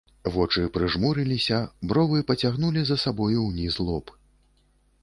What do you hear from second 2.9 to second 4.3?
сабою ўніз лоб.